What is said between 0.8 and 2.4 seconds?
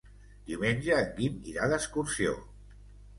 en Guim irà d'excursió.